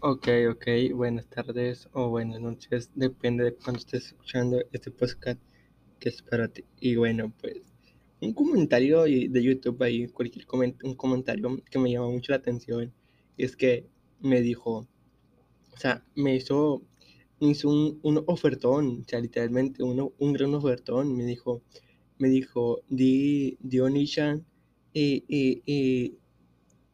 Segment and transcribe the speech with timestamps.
[0.00, 5.40] Ok, ok, buenas tardes o buenas noches, depende de cuando estés escuchando este podcast
[5.98, 6.64] que es para ti.
[6.78, 7.62] Y bueno, pues
[8.20, 10.46] un comentario de YouTube ahí, cualquier
[10.84, 12.92] un comentario que me llamó mucho la atención,
[13.36, 13.88] es que
[14.20, 14.86] me dijo,
[15.72, 16.80] o sea, me hizo,
[17.40, 21.62] me hizo un, un ofertón, o sea, literalmente uno, un gran ofertón, me dijo,
[22.18, 23.80] me dijo, di, di
[24.92, 25.24] y,
[25.66, 26.18] y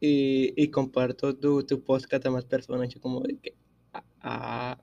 [0.07, 2.89] y, comparto tu, tu podcast a más personas.
[2.89, 3.55] Yo como de que,
[3.93, 4.77] ah, ah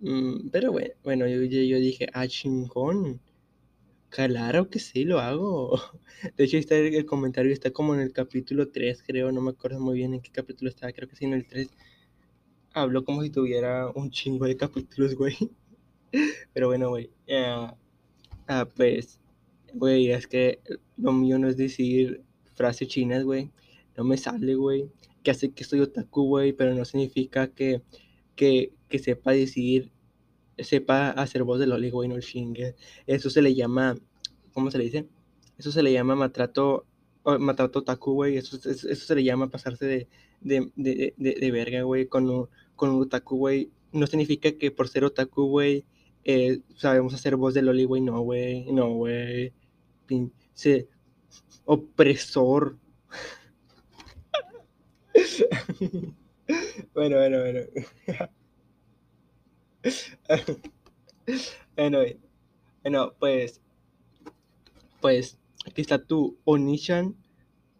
[0.00, 3.20] mm, pero bueno, bueno yo, yo, dije, ah, chingón.
[4.10, 5.80] Claro que sí, lo hago.
[6.36, 9.80] De hecho, está el, comentario, está como en el capítulo 3, creo, no me acuerdo
[9.80, 11.70] muy bien en qué capítulo está, creo que sí, en el 3.
[12.74, 15.36] Habló como si tuviera un chingo de capítulos, güey.
[16.52, 17.10] Pero bueno, güey.
[18.48, 19.20] ah, pues,
[19.74, 20.60] güey, es que
[20.96, 22.22] lo mío no es decir
[22.54, 23.50] frases chinas, güey
[23.96, 24.90] no me sale, güey.
[25.22, 27.82] Que hace que soy otaku, güey, pero no significa que,
[28.34, 29.92] que, que sepa decir,
[30.58, 32.74] sepa hacer voz de Loli, güey, no chingue.
[33.06, 33.96] Eso se le llama,
[34.52, 35.08] ¿cómo se le dice?
[35.58, 36.86] Eso se le llama maltrato,
[37.24, 38.36] maltrato otaku, güey.
[38.36, 40.08] Eso, eso, se le llama pasarse de,
[40.40, 43.70] de, de, de, de verga, güey, con un, con un otaku, güey.
[43.92, 45.84] No significa que por ser otaku, güey,
[46.24, 48.00] eh, sabemos hacer voz de Loli, güey.
[48.02, 49.52] No, güey, no, güey.
[51.64, 52.78] Opresor.
[56.94, 57.60] bueno, bueno, bueno.
[61.76, 61.98] bueno,
[62.82, 63.60] bueno, pues,
[65.00, 67.16] pues, aquí está tu Onishan.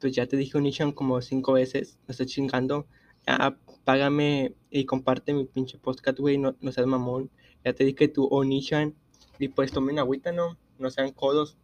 [0.01, 2.01] Pues ya te dije Onishan como cinco veces.
[2.09, 2.87] No estoy chingando.
[3.27, 6.39] Ya, págame y comparte mi pinche podcast, güey.
[6.39, 7.31] No, no seas mamón.
[7.65, 8.97] Ya te dije tu Onishan.
[9.39, 10.59] Y pues tomen agüita, ¿no?
[10.79, 11.57] No sean codos.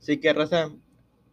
[0.00, 0.72] Así que, raza,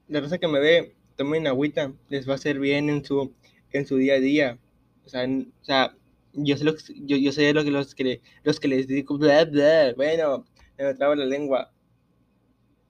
[0.09, 1.93] la raza que me ve, tomen agüita.
[2.09, 3.33] Les va a hacer bien en su
[3.77, 4.59] en su día a día.
[5.05, 5.95] O sea, o sea
[6.33, 9.17] yo sé lo que, yo, yo sé lo que los que, los que les digo,
[9.17, 10.45] bueno,
[10.77, 11.71] me traba la lengua.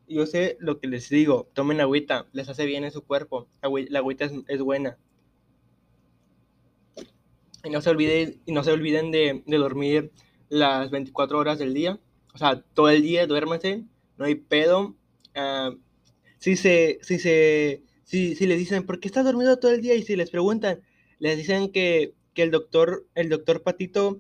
[0.08, 4.00] Yo sé lo que les digo, tomen agüita, les hace bien en su cuerpo, la
[4.00, 4.98] agüita es, es buena.
[7.64, 10.12] Y no se olviden, y no se olviden de, de, dormir
[10.50, 12.00] las 24 horas del día.
[12.34, 13.84] O sea, todo el día duérmase,
[14.18, 14.96] no hay pedo.
[15.36, 15.78] Uh,
[16.40, 19.96] si se, si se, si, si les dicen, ¿por qué estás dormido todo el día?
[19.96, 20.82] Y si les preguntan,
[21.20, 24.20] les dicen que, que el doctor, el doctor Patito,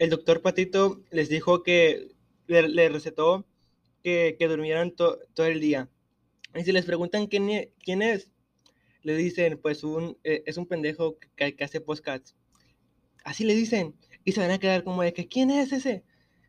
[0.00, 2.08] el doctor Patito les dijo que
[2.48, 3.46] le, recetó
[4.02, 5.88] que, que durmieran todo el día.
[6.52, 8.32] Y si les preguntan quién, e, quién es,
[9.02, 12.34] le dicen, pues un, eh, es un pendejo que, que hace podcasts.
[13.22, 13.94] Así le dicen.
[14.24, 16.02] Y se van a quedar como de que, ¿quién es ese?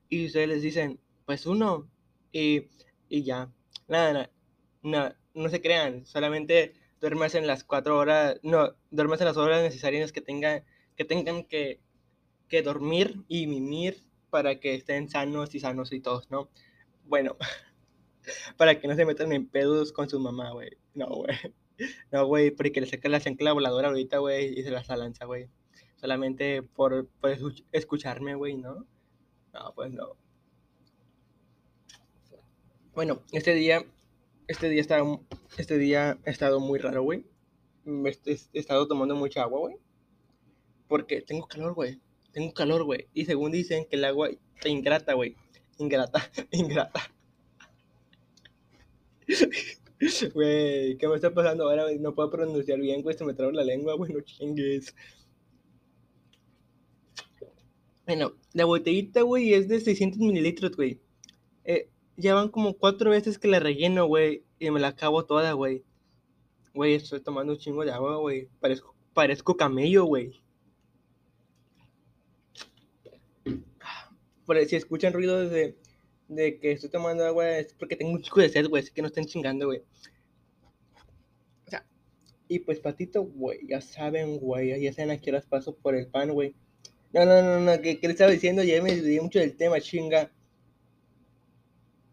[0.10, 1.88] Y ustedes les dicen, pues uno.
[2.32, 2.64] Y,
[3.10, 3.54] y ya.
[3.88, 4.32] Nada, nada,
[4.82, 9.62] nada no se crean, solamente duermes en las cuatro horas, no, duermes en las horas
[9.62, 10.64] necesarias que tengan
[10.96, 11.80] que, tengan que,
[12.48, 16.50] que dormir y mimir para que estén sanos y sanos y todos, ¿no?
[17.06, 17.38] Bueno,
[18.58, 20.72] para que no se metan en pedos con su mamá, güey.
[20.94, 21.36] No, güey.
[22.12, 25.48] No, güey, porque le saca la chancla voladora ahorita, güey, y se las lanza, güey.
[25.96, 27.38] Solamente por, por
[27.72, 28.86] escucharme, güey, ¿no?
[29.54, 30.18] No, pues no.
[32.94, 33.86] Bueno, este día
[34.50, 35.00] este día, está,
[35.58, 37.24] este día estado muy raro, güey.
[37.86, 39.76] He, estado tomando mucha agua, güey.
[40.88, 42.02] Porque tengo calor, güey.
[42.32, 43.08] Tengo calor, güey.
[43.14, 45.36] Y según dicen que el agua está ingrata, güey.
[45.78, 47.00] Ingrata, ingrata.
[50.34, 51.84] Güey, ¿qué me está pasando ahora?
[52.00, 53.18] No puedo pronunciar bien, güey.
[53.18, 54.14] Se me traba la lengua, güey.
[54.14, 54.96] No chingues.
[58.06, 61.02] Bueno, la botellita, güey, es de 600 mililitros, güey.
[61.66, 65.54] Eh, ya van como cuatro veces que la relleno, güey, y me la acabo toda,
[65.54, 65.84] güey.
[66.74, 68.50] Güey, estoy tomando un chingo de agua, güey.
[68.60, 70.42] Parezco, parezco camello, güey.
[74.46, 75.78] Por si escuchan ruidos de,
[76.28, 78.84] de que estoy tomando agua, es porque tengo un chico de sed, güey.
[78.84, 79.80] Así que no estén chingando, güey.
[81.68, 81.86] O sea,
[82.48, 84.82] y pues, patito, güey, ya saben, güey.
[84.82, 86.54] Ya saben a qué horas paso por el pan, güey.
[87.14, 88.64] No, no, no, no, ¿qué, qué le estaba diciendo?
[88.64, 90.32] Ya me olvidé mucho del tema, chinga.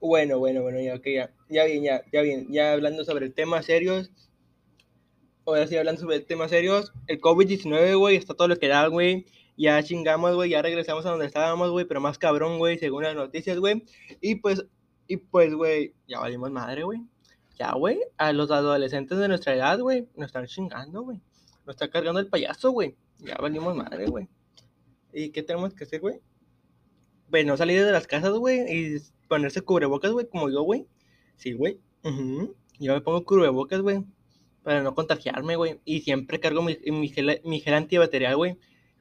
[0.06, 3.34] Bueno, bueno, bueno, ya, ok, ya, ya bien, ya, ya bien, ya hablando sobre el
[3.34, 4.12] tema serios,
[5.44, 8.86] ahora sí hablando sobre el tema serios, el COVID-19, güey, está todo lo que da,
[8.86, 9.26] güey,
[9.56, 13.16] ya chingamos, güey, ya regresamos a donde estábamos, güey, pero más cabrón, güey, según las
[13.16, 13.84] noticias, güey,
[14.20, 14.64] y pues,
[15.08, 17.00] y pues, güey, ya valimos madre, güey,
[17.58, 21.20] ya, güey, a los adolescentes de nuestra edad, güey, nos están chingando, güey,
[21.66, 24.28] nos está cargando el payaso, güey, ya valimos madre, güey,
[25.12, 26.20] ¿y qué tenemos que hacer, güey?
[27.30, 30.86] Pues no salir de las casas, güey, y ponerse cubrebocas, güey, como yo, güey.
[31.36, 31.80] Sí, güey.
[32.78, 34.04] Yo me pongo cubrebocas, güey,
[34.62, 35.80] para no contagiarme, güey.
[35.84, 37.88] Y siempre cargo mi, mi, gel, mi gel
[38.36, 38.56] güey.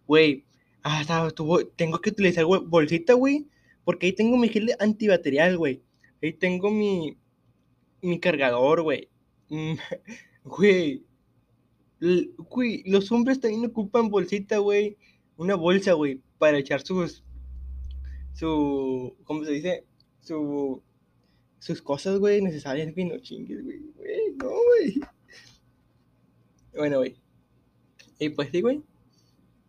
[0.07, 0.45] güey,
[0.81, 3.48] hasta tuvo, tengo que utilizar bolsita, güey,
[3.83, 5.81] porque ahí tengo mi gel antibacterial, güey.
[6.22, 7.18] Ahí tengo mi,
[8.01, 9.10] mi cargador, güey.
[9.50, 9.74] Mm,
[10.44, 11.04] güey,
[12.38, 14.98] güey, los hombres también ocupan bolsita, güey.
[15.38, 17.25] Una bolsa, güey, para echar sus,
[18.36, 19.86] su, ¿cómo se dice?
[20.20, 20.84] Su,
[21.60, 25.00] sus cosas, güey, necesarias, güey, no chingues, güey, güey, no, güey.
[26.76, 27.16] Bueno, güey.
[28.20, 28.82] Y pues sí, güey.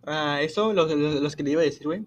[0.04, 2.06] Ah, eso, los, los, que le iba a decir, güey.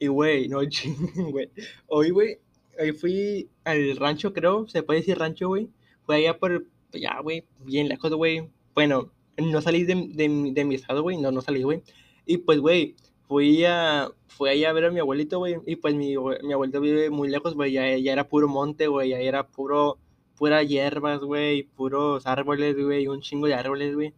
[0.00, 1.48] Y, güey, no chingues, güey.
[1.86, 2.38] Hoy, güey,
[2.80, 5.70] hoy fui al rancho, creo, se puede decir rancho, güey.
[6.02, 8.50] Fui allá por, ya, güey, bien lejos, güey.
[8.74, 11.82] Bueno, no salí de, de, de mi estado, güey, no, no salí, güey.
[12.26, 12.96] Y pues, güey,
[13.30, 16.80] fui a, fui allá a ver a mi abuelito, güey, y pues mi, mi abuelito
[16.80, 19.98] vive muy lejos, güey, ya, ya, era puro monte, güey, ya era puro,
[20.36, 24.14] pura hierbas, güey, puros árboles, güey, un chingo de árboles, güey.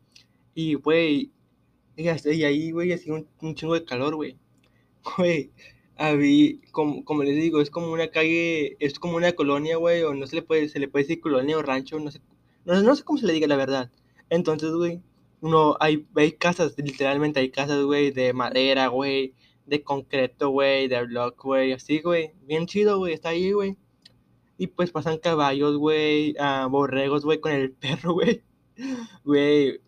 [0.55, 1.31] Y, güey,
[1.95, 4.39] y, ahí, güey, hacía un, un, chingo de calor, güey.
[5.19, 5.51] Güey,
[6.71, 10.27] como, como les digo, es como una calle, es como una colonia, güey, o no
[10.27, 12.21] se le puede, se le puede decir colonia o rancho, no sé,
[12.65, 13.91] no, no sé cómo se le diga la verdad.
[14.31, 15.03] Entonces, güey,
[15.43, 19.35] uno, hay, hay casas, literalmente hay casas, güey, de madera, güey,
[19.67, 23.77] de concreto, güey, de block, güey, así, güey, bien chido, güey, está ahí, güey.
[24.57, 28.43] Y pues pasan caballos, güey, uh, borregos, güey, con el perro, güey.
[29.25, 29.81] Güey,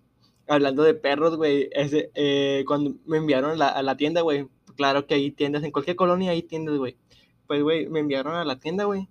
[0.49, 5.31] hablando de perros, güey, eh, cuando me enviaron a la, tienda, güey, claro que hay
[5.31, 6.97] tiendas, en cualquier colonia hay tiendas, güey.
[7.47, 9.09] Pues, güey, me enviaron a la tienda, güey,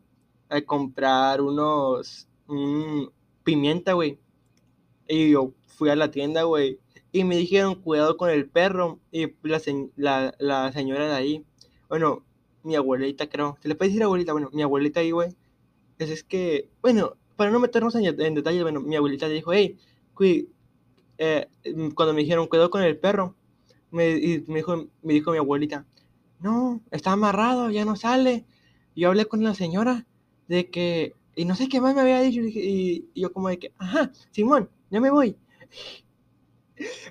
[0.50, 3.12] a comprar unos, un
[3.46, 4.20] pimienta, güey.
[5.08, 6.80] Y yo fui a la tienda, güey,
[7.12, 9.00] y me dijeron, cuidado con el perro.
[9.12, 9.62] Y la,
[9.96, 11.46] la, la señora de ahí,
[11.90, 12.24] bueno,
[12.64, 14.34] mi abuelita, creo, ¿se le puede decir abuelita?
[14.34, 15.36] Bueno, mi abuelita ahí, güey,
[16.00, 19.78] es, es que, bueno, para no meternos en, detalles, bueno, mi abuelita dijo, hey,
[21.18, 21.48] eh,
[21.96, 23.36] cuando me dijeron, cuidado con el perro,
[23.92, 25.86] me, me, dijo, me dijo mi abuelita,
[26.40, 28.46] no, está amarrado, ya no sale.
[28.96, 30.06] Y yo hablé con la señora
[30.48, 33.60] de que, y no sé qué más me había dicho, y, y yo como de
[33.60, 35.36] que, ajá, Simón, ya me voy.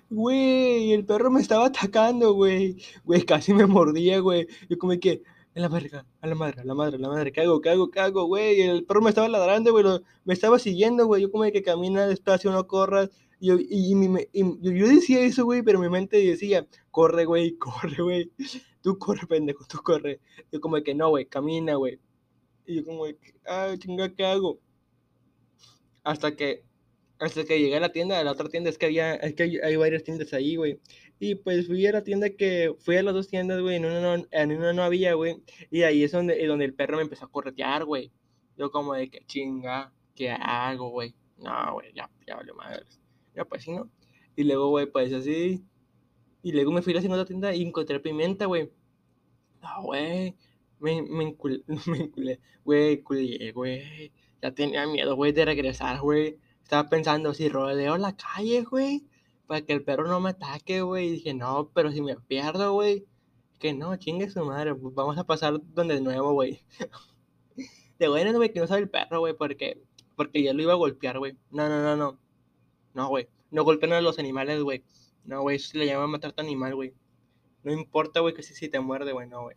[0.09, 2.77] Güey, el perro me estaba atacando, güey.
[3.05, 4.47] Güey, casi me mordía, güey.
[4.69, 5.23] Yo como que,
[5.55, 7.71] en la verga, a la madre, a la madre, a la madre, ¿qué hago, qué
[7.71, 8.61] hago, qué hago, güey?
[8.61, 9.85] El perro me estaba ladrando, güey,
[10.25, 11.23] me estaba siguiendo, güey.
[11.23, 13.11] Yo como que camina despacio, no corras.
[13.41, 13.91] Yo, y,
[14.33, 18.31] yo, decía eso, güey, pero mi mente decía, corre, güey, corre, güey.
[18.81, 20.21] Tú corre, pendejo, tú corre.
[20.53, 21.99] Yo como que no, güey, camina, güey.
[22.65, 24.61] Y yo como que, ah, chinga, ¿qué hago?
[26.05, 26.65] Hasta que
[27.23, 29.61] hasta que llegué a la tienda, a la otra tienda, es que había, es que
[29.63, 30.81] hay, varias tiendas ahí, güey.
[31.21, 34.01] Y pues fui a la tienda que, fui a las dos tiendas, güey, en una
[34.01, 35.41] no, en una no había, güey.
[35.71, 38.11] Y ahí es donde, donde el perro me empezó a corretear, güey.
[38.57, 41.15] Yo como de que chinga, ¿qué hago, güey?
[41.39, 42.85] No, güey, ya, ya valió madre.
[43.37, 43.89] Ya pues sí, ¿no?
[44.35, 45.65] Y luego, güey, pues así.
[46.43, 48.69] Y luego me fui a la segunda tienda y encontré pimienta, güey.
[49.63, 50.37] No, güey.
[50.81, 54.13] Me, me enculé, me enculé, güey, culé, güey.
[54.43, 56.41] Ya tenía miedo, güey, de regresar, güey
[56.73, 59.05] estaba pensando, si rodeo la calle, güey,
[59.47, 61.09] para que el perro no me ataque, güey.
[61.09, 63.05] Y dije, no, pero si me pierdo, güey.
[63.59, 66.63] Que no, chingue su madre, pues vamos a pasar donde de nuevo, güey.
[67.99, 69.83] De bueno, güey, que no sabe el perro, güey, porque,
[70.17, 71.37] porque ya lo iba a golpear, güey.
[71.51, 72.19] No, no, no, no.
[72.95, 73.29] No, güey.
[73.51, 74.83] No golpeen a los animales, güey.
[75.25, 76.95] No, güey, eso se le llama matar a tu animal, güey.
[77.65, 79.57] No importa, güey, que si, si te muerde, güey, no, güey.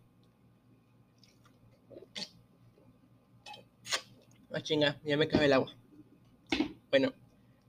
[4.51, 5.73] Ah, chinga, ya me cabe el agua.
[6.97, 7.11] Bueno,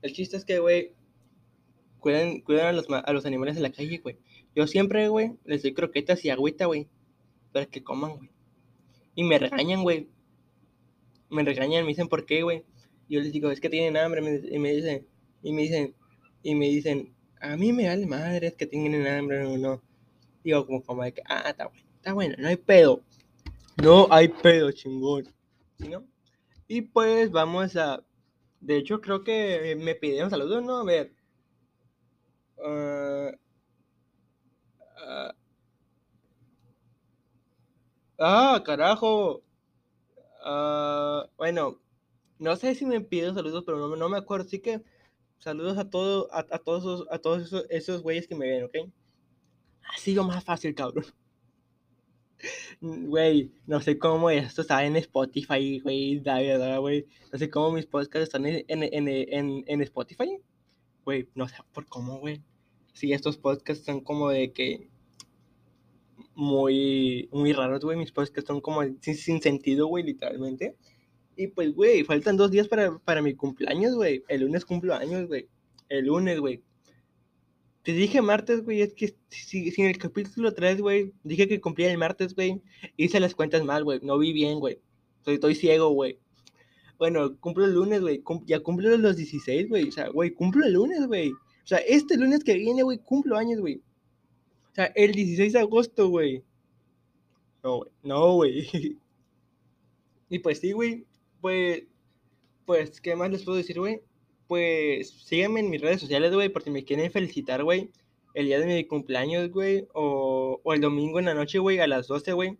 [0.03, 0.93] el chiste es que, güey,
[1.99, 4.15] cuidan, cuidan a, los, a los animales en la calle, güey.
[4.55, 6.87] Yo siempre, güey, les doy croquetas y agüita, güey,
[7.51, 8.29] para que coman, güey.
[9.15, 10.07] Y me regañan, güey.
[11.29, 12.63] Me regañan, me dicen, ¿por qué, güey?
[13.09, 15.05] Yo les digo, es que tienen hambre, y me dicen,
[15.43, 15.93] y me dicen,
[16.41, 19.81] y me dicen, a mí me vale madre, es que tienen hambre o no.
[20.41, 23.03] Digo, como, como de que, ah, está bueno, está bueno, no hay pedo.
[23.75, 25.27] No hay pedo, chingón.
[25.77, 26.05] ¿Sí, no?
[26.69, 28.06] Y pues vamos a
[28.59, 30.77] de hecho, creo que me pidieron saludos, ¿no?
[30.77, 31.13] A ver.
[32.57, 33.29] Uh,
[34.97, 35.33] uh,
[38.19, 39.43] ah, carajo.
[40.45, 41.79] Uh, bueno,
[42.39, 44.45] no sé si me piden saludos, pero no, no me acuerdo.
[44.45, 44.83] Así que
[45.39, 48.65] saludos a, todo, a, a todos, esos, a todos esos, esos güeyes que me ven,
[48.65, 48.75] ¿ok?
[49.83, 51.05] Ha sido más fácil, cabrón.
[52.81, 57.07] Güey, no sé cómo esto está en Spotify, güey, la verdad, güey.
[57.31, 60.37] No sé cómo mis podcasts están en, en, en, en Spotify.
[61.03, 62.43] Güey, no sé por cómo, güey.
[62.93, 64.89] Sí, estos podcasts son como de que
[66.35, 67.97] muy, muy raros, güey.
[67.97, 70.75] Mis podcasts son como sin, sentido, güey, literalmente.
[71.35, 74.23] Y pues, güey, faltan dos días para, para mi cumpleaños, güey.
[74.27, 75.47] El lunes cumplo años, güey.
[75.89, 76.63] El lunes, güey.
[77.87, 81.89] Te dije martes, güey, es que si, en el capítulo 3, güey, dije que cumplía
[81.89, 82.61] el martes, güey,
[82.97, 84.81] hice las cuentas mal, güey, no vi bien, güey.
[85.19, 86.19] Estoy, estoy ciego, güey.
[86.97, 90.73] Bueno, cumplo el lunes, güey, ya cumplo los 16, güey, o sea, güey, cumplo el
[90.73, 91.31] lunes, güey.
[91.31, 93.77] O sea, este lunes que viene, güey, cumplo años, güey.
[93.77, 96.43] O sea, el 16 de agosto, güey.
[97.63, 98.67] No, güey, no, güey.
[100.29, 101.05] y pues sí, güey,
[101.39, 101.83] pues,
[102.65, 104.01] pues, ¿qué más les puedo decir, güey?
[104.47, 107.91] Pues síganme en mis redes sociales, güey, por si me quieren felicitar, güey,
[108.33, 111.87] el día de mi cumpleaños, güey, o, o el domingo en la noche, güey, a
[111.87, 112.57] las 12, güey.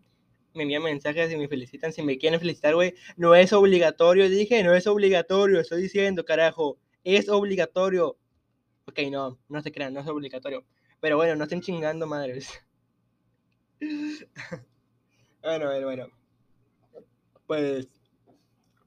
[0.53, 1.93] Me envían mensajes y me felicitan.
[1.93, 6.79] Si me quieren felicitar, güey, no es obligatorio, dije, no es obligatorio, estoy diciendo, carajo,
[7.03, 8.17] es obligatorio.
[8.85, 10.65] Ok, no, no se crean, no es obligatorio.
[10.99, 12.49] Pero bueno, no estén chingando, madres.
[15.41, 16.07] bueno, bueno, bueno.
[17.45, 17.87] Pues,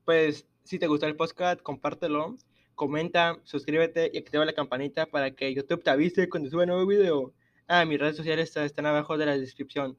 [0.04, 2.36] pues, si te gustó el podcast, compártelo
[2.80, 7.34] comenta, suscríbete y activa la campanita para que YouTube te avise cuando suba nuevo video.
[7.68, 9.98] Ah, mis redes sociales están abajo de la descripción.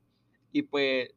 [0.52, 1.14] Y pues,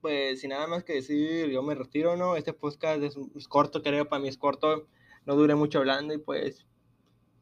[0.00, 2.34] pues sin nada más que decir, yo me retiro, ¿no?
[2.34, 3.14] Este podcast es,
[3.46, 4.88] corto, creo, para mí es corto,
[5.26, 6.64] no dure mucho hablando y pues,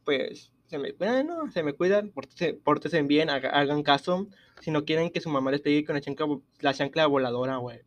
[0.04, 4.26] pues, se me, bueno, se me cuidan, pórtense, bien, hagan caso.
[4.62, 6.26] Si no quieren que su mamá les pegue con la chancla,
[6.58, 7.82] la chancla voladora, güey.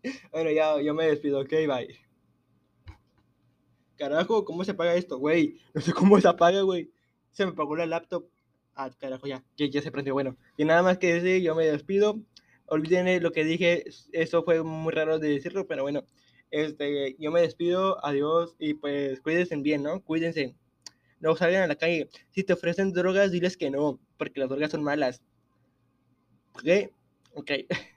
[0.32, 2.04] bueno, ya, yo me despido, ok, bye.
[3.96, 5.60] Carajo, ¿cómo se apaga esto, güey?
[5.74, 6.90] No sé cómo se apaga, güey.
[7.32, 8.26] Se me apagó la laptop.
[8.74, 10.14] Ah, carajo, ya, ya, se prendió.
[10.14, 12.20] Bueno, y nada más que decir, yo me despido.
[12.66, 16.04] Olviden lo que dije, eso fue muy raro de decirlo, pero bueno,
[16.50, 20.00] este, yo me despido, adiós y pues cuídense bien, ¿no?
[20.02, 20.54] Cuídense.
[21.20, 22.08] No salgan a la calle.
[22.30, 25.22] Si te ofrecen drogas, diles que no, porque las drogas son malas.
[26.54, 26.90] ¿Ok?
[27.34, 27.50] Ok.